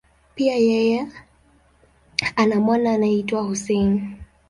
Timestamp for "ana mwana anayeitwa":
2.35-3.43